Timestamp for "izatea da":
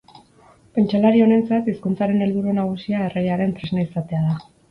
3.87-4.35